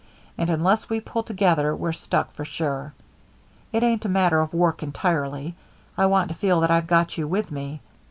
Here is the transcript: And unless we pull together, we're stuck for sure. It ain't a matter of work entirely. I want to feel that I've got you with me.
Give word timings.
And 0.35 0.49
unless 0.49 0.89
we 0.89 0.99
pull 0.99 1.21
together, 1.21 1.75
we're 1.75 1.91
stuck 1.91 2.33
for 2.33 2.43
sure. 2.43 2.95
It 3.71 3.83
ain't 3.83 4.03
a 4.03 4.09
matter 4.09 4.41
of 4.41 4.51
work 4.51 4.81
entirely. 4.81 5.55
I 5.95 6.07
want 6.07 6.29
to 6.29 6.35
feel 6.35 6.59
that 6.61 6.71
I've 6.71 6.87
got 6.87 7.19
you 7.19 7.27
with 7.27 7.51
me. 7.51 7.81